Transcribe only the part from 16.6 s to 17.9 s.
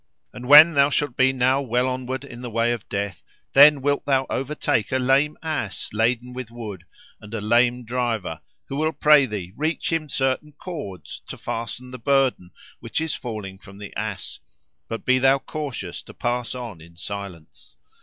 in silence.